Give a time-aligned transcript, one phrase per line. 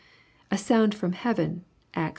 [0.49, 1.63] "A sound from heaven,"
[1.93, 2.09] Acts ii.